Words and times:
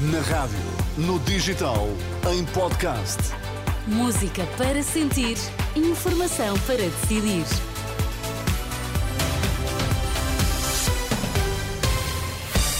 Na 0.00 0.20
rádio, 0.20 0.60
no 0.96 1.18
digital, 1.18 1.88
em 2.32 2.44
podcast. 2.44 3.18
Música 3.84 4.46
para 4.56 4.80
sentir, 4.80 5.36
informação 5.74 6.56
para 6.60 6.76
decidir. 6.76 7.44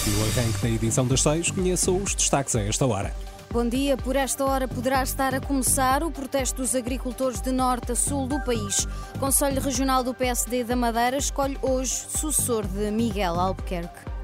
No 0.07 0.25
arranque 0.27 0.59
da 0.63 0.69
edição 0.69 1.05
das 1.09 1.21
seis, 1.21 1.51
conheça 1.51 1.91
os 1.91 2.15
destaques 2.15 2.55
a 2.55 2.63
esta 2.63 2.87
hora. 2.87 3.13
Bom 3.51 3.69
dia. 3.69 3.97
Por 3.97 4.15
esta 4.15 4.45
hora 4.45 4.69
poderá 4.69 5.03
estar 5.03 5.35
a 5.35 5.41
começar 5.41 6.05
o 6.05 6.13
protesto 6.13 6.63
dos 6.63 6.77
agricultores 6.77 7.41
de 7.41 7.51
norte 7.51 7.91
a 7.91 7.97
sul 7.97 8.29
do 8.29 8.39
país. 8.45 8.87
O 9.17 9.19
Conselho 9.19 9.61
Regional 9.61 10.05
do 10.05 10.15
PSD 10.15 10.63
da 10.63 10.77
Madeira 10.77 11.17
escolhe 11.17 11.59
hoje 11.63 11.95
sucessor 12.11 12.65
de 12.65 12.93
Miguel 12.93 13.41
Albuquerque. 13.41 14.18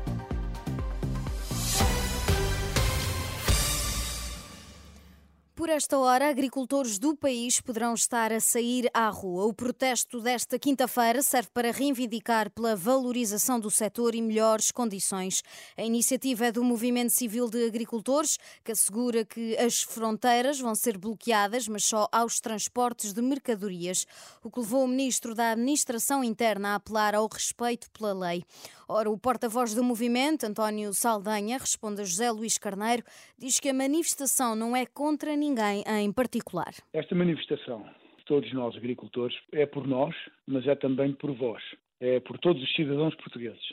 Por 5.65 5.71
esta 5.71 5.97
hora, 5.97 6.29
agricultores 6.29 6.99
do 6.99 7.17
país 7.17 7.59
poderão 7.59 7.95
estar 7.95 8.31
a 8.31 8.39
sair 8.39 8.87
à 8.93 9.09
rua. 9.09 9.47
O 9.47 9.55
protesto 9.55 10.21
desta 10.21 10.59
quinta-feira 10.59 11.23
serve 11.23 11.49
para 11.55 11.73
reivindicar 11.73 12.51
pela 12.51 12.77
valorização 12.77 13.59
do 13.59 13.71
setor 13.71 14.15
e 14.15 14.21
melhores 14.21 14.71
condições. 14.71 15.43
A 15.75 15.83
iniciativa 15.83 16.45
é 16.45 16.53
do 16.53 16.63
Movimento 16.63 17.15
Civil 17.15 17.49
de 17.49 17.65
Agricultores, 17.65 18.39
que 18.63 18.73
assegura 18.73 19.25
que 19.25 19.57
as 19.57 19.81
fronteiras 19.81 20.61
vão 20.61 20.75
ser 20.75 20.99
bloqueadas, 20.99 21.67
mas 21.67 21.87
só 21.87 22.11
aos 22.13 22.41
transportes 22.41 23.15
de 23.15 23.23
mercadorias, 23.23 24.07
o 24.43 24.51
que 24.51 24.61
levou 24.61 24.85
o 24.85 24.89
ministro 24.89 25.35
da 25.35 25.53
Administração 25.53 26.23
Interna 26.23 26.73
a 26.73 26.75
apelar 26.75 27.15
ao 27.15 27.27
respeito 27.27 27.91
pela 27.91 28.13
lei. 28.13 28.45
Ora, 28.87 29.11
o 29.11 29.17
porta-voz 29.17 29.73
do 29.73 29.83
movimento, 29.83 30.45
António 30.45 30.93
Saldanha, 30.93 31.57
responde 31.57 32.03
a 32.03 32.05
José 32.05 32.31
Luís 32.31 32.59
Carneiro, 32.59 33.03
diz 33.39 33.59
que 33.59 33.71
a 33.71 33.75
manifestação 33.75 34.55
não 34.55 34.77
é 34.77 34.85
contra 34.85 35.35
ninguém 35.35 35.54
em 35.87 36.13
particular. 36.13 36.73
Esta 36.93 37.15
manifestação, 37.15 37.85
todos 38.27 38.53
nós 38.53 38.77
agricultores, 38.77 39.37
é 39.53 39.67
por 39.67 39.87
nós, 39.87 40.15
mas 40.47 40.67
é 40.67 40.75
também 40.75 41.13
por 41.13 41.33
vós, 41.33 41.63
é 42.01 42.21
por 42.21 42.39
todos 42.39 42.63
os 42.63 42.75
cidadãos 42.75 43.15
portugueses. 43.17 43.65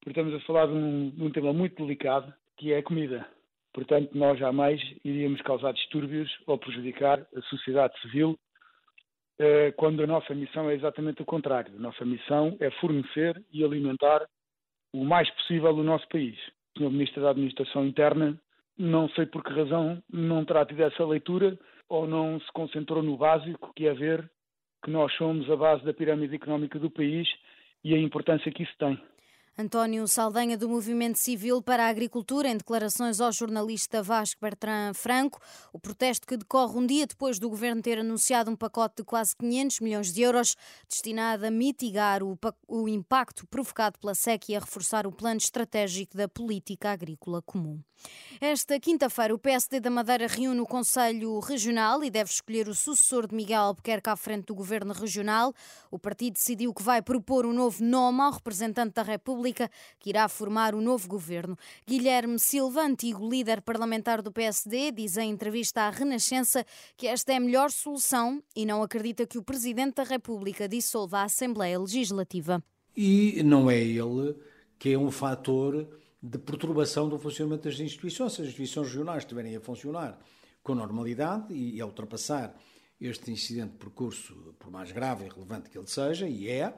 Porque 0.00 0.18
estamos 0.18 0.34
a 0.34 0.46
falar 0.46 0.66
de 0.66 0.72
um, 0.72 1.10
de 1.10 1.22
um 1.22 1.30
tema 1.30 1.52
muito 1.52 1.82
delicado, 1.82 2.32
que 2.56 2.72
é 2.72 2.78
a 2.78 2.82
comida. 2.82 3.26
Portanto, 3.72 4.10
nós 4.14 4.38
jamais 4.38 4.80
iríamos 5.04 5.40
causar 5.42 5.72
distúrbios 5.72 6.30
ou 6.46 6.58
prejudicar 6.58 7.24
a 7.36 7.42
sociedade 7.42 7.98
civil 8.00 8.38
eh, 9.38 9.72
quando 9.72 10.02
a 10.02 10.06
nossa 10.06 10.34
missão 10.34 10.68
é 10.68 10.74
exatamente 10.74 11.22
o 11.22 11.24
contrário. 11.24 11.74
A 11.76 11.80
nossa 11.80 12.04
missão 12.04 12.56
é 12.60 12.70
fornecer 12.72 13.42
e 13.52 13.64
alimentar 13.64 14.26
o 14.92 15.04
mais 15.04 15.30
possível 15.30 15.70
o 15.70 15.82
nosso 15.82 16.06
país. 16.08 16.36
O 16.76 16.80
Sr. 16.80 16.90
Ministro 16.90 17.22
da 17.22 17.30
Administração 17.30 17.86
Interna, 17.86 18.40
não 18.80 19.10
sei 19.10 19.26
por 19.26 19.44
que 19.44 19.52
razão, 19.52 20.02
não 20.10 20.42
terá 20.42 20.64
tido 20.64 20.82
essa 20.82 21.04
leitura 21.04 21.58
ou 21.86 22.06
não 22.06 22.40
se 22.40 22.50
concentrou 22.52 23.02
no 23.02 23.16
básico, 23.16 23.72
que 23.76 23.86
é 23.86 23.92
ver 23.92 24.30
que 24.82 24.90
nós 24.90 25.12
somos 25.16 25.50
a 25.50 25.56
base 25.56 25.84
da 25.84 25.92
pirâmide 25.92 26.34
económica 26.34 26.78
do 26.78 26.90
país 26.90 27.28
e 27.84 27.94
a 27.94 27.98
importância 27.98 28.50
que 28.50 28.62
isso 28.62 28.74
tem. 28.78 28.98
António 29.60 30.08
Saldanha, 30.08 30.56
do 30.56 30.70
Movimento 30.70 31.18
Civil 31.18 31.60
para 31.60 31.84
a 31.84 31.88
Agricultura, 31.88 32.48
em 32.48 32.56
declarações 32.56 33.20
ao 33.20 33.30
jornalista 33.30 34.02
Vasco 34.02 34.40
Bertrand 34.40 34.94
Franco. 34.94 35.38
O 35.70 35.78
protesto 35.78 36.26
que 36.26 36.38
decorre 36.38 36.78
um 36.78 36.86
dia 36.86 37.06
depois 37.06 37.38
do 37.38 37.50
governo 37.50 37.82
ter 37.82 37.98
anunciado 37.98 38.50
um 38.50 38.56
pacote 38.56 38.96
de 38.96 39.04
quase 39.04 39.36
500 39.36 39.80
milhões 39.80 40.12
de 40.14 40.22
euros 40.22 40.56
destinado 40.88 41.44
a 41.44 41.50
mitigar 41.50 42.22
o, 42.22 42.38
o 42.66 42.88
impacto 42.88 43.46
provocado 43.46 43.98
pela 43.98 44.14
seca 44.14 44.46
e 44.50 44.56
a 44.56 44.60
reforçar 44.60 45.06
o 45.06 45.12
plano 45.12 45.36
estratégico 45.36 46.16
da 46.16 46.26
política 46.26 46.92
agrícola 46.92 47.42
comum. 47.42 47.82
Esta 48.40 48.80
quinta-feira, 48.80 49.34
o 49.34 49.38
PSD 49.38 49.78
da 49.78 49.90
Madeira 49.90 50.26
reúne 50.26 50.60
o 50.60 50.66
Conselho 50.66 51.38
Regional 51.40 52.02
e 52.02 52.08
deve 52.08 52.30
escolher 52.30 52.66
o 52.66 52.74
sucessor 52.74 53.26
de 53.26 53.34
Miguel 53.34 53.60
Albuquerque 53.60 54.08
à 54.08 54.16
frente 54.16 54.46
do 54.46 54.54
governo 54.54 54.94
regional. 54.94 55.52
O 55.90 55.98
partido 55.98 56.34
decidiu 56.34 56.72
que 56.72 56.82
vai 56.82 57.02
propor 57.02 57.44
um 57.44 57.52
novo 57.52 57.84
nome 57.84 58.22
ao 58.22 58.32
representante 58.32 58.94
da 58.94 59.02
República 59.02 59.49
República, 59.50 59.70
que 59.98 60.10
irá 60.10 60.28
formar 60.28 60.74
o 60.74 60.80
novo 60.80 61.08
governo. 61.08 61.56
Guilherme 61.86 62.38
Silva, 62.38 62.82
antigo 62.82 63.28
líder 63.28 63.60
parlamentar 63.62 64.22
do 64.22 64.32
PSD, 64.32 64.92
diz 64.92 65.16
em 65.16 65.30
entrevista 65.30 65.82
à 65.82 65.90
Renascença 65.90 66.64
que 66.96 67.06
esta 67.06 67.32
é 67.32 67.36
a 67.36 67.40
melhor 67.40 67.70
solução 67.70 68.42
e 68.54 68.64
não 68.64 68.82
acredita 68.82 69.26
que 69.26 69.38
o 69.38 69.42
Presidente 69.42 69.96
da 69.96 70.04
República 70.04 70.68
dissolva 70.68 71.18
a 71.18 71.24
Assembleia 71.24 71.78
Legislativa. 71.78 72.62
E 72.96 73.42
não 73.42 73.70
é 73.70 73.78
ele 73.78 74.36
que 74.78 74.92
é 74.92 74.98
um 74.98 75.10
fator 75.10 75.88
de 76.22 76.38
perturbação 76.38 77.08
do 77.08 77.18
funcionamento 77.18 77.68
das 77.68 77.78
instituições. 77.80 78.32
Se 78.32 78.42
as 78.42 78.48
instituições 78.48 78.88
regionais 78.88 79.22
estiverem 79.24 79.56
a 79.56 79.60
funcionar 79.60 80.18
com 80.62 80.74
normalidade 80.74 81.52
e 81.52 81.80
a 81.80 81.86
ultrapassar 81.86 82.54
este 83.00 83.30
incidente 83.30 83.72
de 83.72 83.78
percurso, 83.78 84.54
por 84.58 84.70
mais 84.70 84.92
grave 84.92 85.24
e 85.24 85.28
relevante 85.28 85.70
que 85.70 85.78
ele 85.78 85.86
seja, 85.86 86.28
e 86.28 86.48
é, 86.48 86.74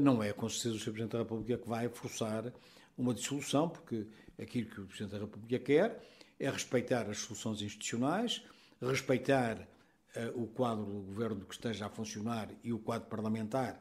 não 0.00 0.22
é 0.22 0.32
com 0.32 0.48
certeza 0.48 0.76
o 0.76 0.78
Sr. 0.78 0.84
Presidente 0.84 1.12
da 1.12 1.18
República 1.18 1.58
que 1.58 1.68
vai 1.68 1.88
forçar 1.88 2.52
uma 2.96 3.14
dissolução, 3.14 3.68
porque 3.68 4.06
aquilo 4.40 4.68
que 4.68 4.80
o 4.80 4.86
Presidente 4.86 5.12
da 5.12 5.18
República 5.18 5.58
quer 5.58 6.00
é 6.38 6.50
respeitar 6.50 7.08
as 7.08 7.18
soluções 7.18 7.60
institucionais, 7.60 8.42
respeitar 8.80 9.58
uh, 9.58 10.42
o 10.42 10.46
quadro 10.46 10.84
do 10.84 11.00
governo 11.02 11.44
que 11.44 11.54
esteja 11.54 11.86
a 11.86 11.90
funcionar 11.90 12.48
e 12.64 12.72
o 12.72 12.78
quadro 12.78 13.08
parlamentar, 13.08 13.80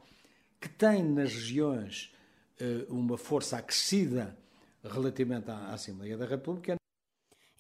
que 0.60 0.68
tem 0.68 1.04
nas 1.04 1.34
regiões 1.34 2.14
uh, 2.60 2.94
uma 2.94 3.18
força 3.18 3.58
acrescida 3.58 4.38
relativamente 4.84 5.50
à 5.50 5.74
Assembleia 5.74 6.18
da 6.18 6.26
República. 6.26 6.79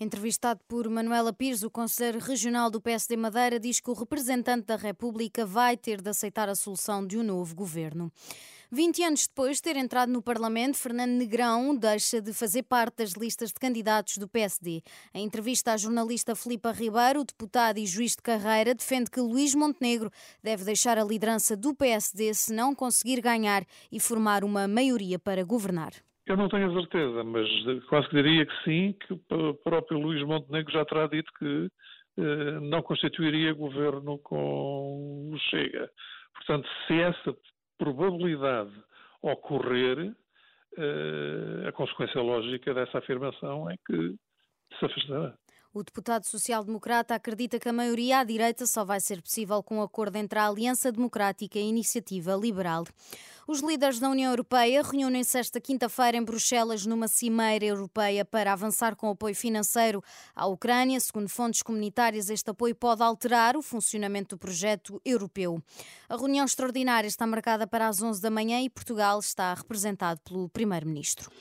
Entrevistado 0.01 0.61
por 0.65 0.87
Manuela 0.87 1.33
Pires, 1.33 1.61
o 1.61 1.69
Conselheiro 1.69 2.19
Regional 2.19 2.71
do 2.71 2.79
PSD 2.79 3.17
Madeira 3.17 3.59
diz 3.59 3.81
que 3.81 3.89
o 3.89 3.93
representante 3.93 4.65
da 4.65 4.77
República 4.77 5.45
vai 5.45 5.75
ter 5.75 6.01
de 6.01 6.09
aceitar 6.09 6.47
a 6.47 6.55
solução 6.55 7.05
de 7.05 7.17
um 7.17 7.23
novo 7.23 7.53
governo. 7.53 8.09
20 8.71 9.03
anos 9.03 9.27
depois 9.27 9.57
de 9.57 9.63
ter 9.63 9.75
entrado 9.75 10.09
no 10.09 10.21
Parlamento, 10.21 10.77
Fernando 10.77 11.11
Negrão 11.11 11.75
deixa 11.75 12.21
de 12.21 12.31
fazer 12.31 12.63
parte 12.63 12.99
das 12.99 13.11
listas 13.11 13.49
de 13.49 13.55
candidatos 13.55 14.17
do 14.17 14.25
PSD. 14.25 14.81
Em 15.13 15.25
entrevista 15.25 15.73
à 15.73 15.77
jornalista 15.77 16.33
Filipa 16.33 16.71
Ribeiro, 16.71 17.19
o 17.19 17.25
deputado 17.25 17.77
e 17.77 17.85
juiz 17.85 18.11
de 18.11 18.21
carreira 18.21 18.73
defende 18.73 19.11
que 19.11 19.19
Luís 19.19 19.53
Montenegro 19.53 20.09
deve 20.41 20.63
deixar 20.63 20.97
a 20.97 21.03
liderança 21.03 21.57
do 21.57 21.75
PSD 21.75 22.33
se 22.33 22.53
não 22.53 22.73
conseguir 22.73 23.19
ganhar 23.19 23.65
e 23.91 23.99
formar 23.99 24.45
uma 24.45 24.65
maioria 24.65 25.19
para 25.19 25.43
governar. 25.43 25.91
Eu 26.29 26.37
não 26.37 26.47
tenho 26.47 26.69
a 26.69 26.73
certeza, 26.79 27.23
mas 27.23 27.49
quase 27.85 28.07
que 28.07 28.21
diria 28.21 28.45
que 28.45 28.63
sim, 28.63 28.93
que 28.93 29.13
o 29.33 29.53
próprio 29.55 29.97
Luís 29.97 30.23
Montenegro 30.23 30.71
já 30.71 30.85
terá 30.85 31.07
dito 31.07 31.31
que 31.39 31.67
eh, 32.19 32.59
não 32.61 32.83
constituiria 32.83 33.51
governo 33.51 34.19
com 34.19 35.31
o 35.33 35.39
Chega. 35.49 35.89
Portanto, 36.35 36.69
se 36.85 37.01
essa 37.01 37.35
probabilidade 37.79 38.71
ocorrer, 39.23 40.15
eh, 40.77 41.67
a 41.67 41.71
consequência 41.71 42.21
lógica 42.21 42.75
dessa 42.75 42.99
afirmação 42.99 43.67
é 43.67 43.75
que 43.87 44.15
se 44.77 44.85
afastará. 44.85 45.35
O 45.71 45.83
deputado 45.83 46.25
social-democrata 46.25 47.13
acredita 47.13 47.59
que 47.59 47.69
a 47.69 47.73
maioria 47.73 48.19
à 48.19 48.23
direita 48.23 48.65
só 48.65 48.83
vai 48.83 48.99
ser 48.99 49.21
possível 49.21 49.61
com 49.61 49.77
um 49.77 49.83
acordo 49.83 50.15
entre 50.15 50.39
a 50.39 50.47
Aliança 50.47 50.91
Democrática 50.91 51.59
e 51.59 51.61
a 51.61 51.65
Iniciativa 51.65 52.33
Liberal. 52.33 52.85
Os 53.47 53.59
líderes 53.61 53.99
da 53.99 54.09
União 54.09 54.31
Europeia 54.31 54.81
reúnem-se 54.81 55.37
esta 55.37 55.61
quinta-feira 55.61 56.17
em 56.17 56.23
Bruxelas 56.23 56.87
numa 56.87 57.07
cimeira 57.07 57.65
europeia 57.65 58.25
para 58.25 58.51
avançar 58.51 58.95
com 58.95 59.09
apoio 59.09 59.35
financeiro 59.35 60.03
à 60.35 60.47
Ucrânia. 60.47 60.99
Segundo 60.99 61.29
fontes 61.29 61.61
comunitárias, 61.61 62.31
este 62.31 62.49
apoio 62.49 62.73
pode 62.73 63.03
alterar 63.03 63.55
o 63.55 63.61
funcionamento 63.61 64.35
do 64.35 64.39
projeto 64.39 64.99
europeu. 65.05 65.61
A 66.07 66.17
reunião 66.17 66.45
extraordinária 66.45 67.07
está 67.07 67.27
marcada 67.27 67.67
para 67.67 67.87
as 67.87 68.01
11 68.01 68.19
da 68.19 68.31
manhã 68.31 68.59
e 68.59 68.71
Portugal 68.71 69.19
está 69.19 69.53
representado 69.53 70.19
pelo 70.21 70.49
primeiro-ministro. 70.49 71.31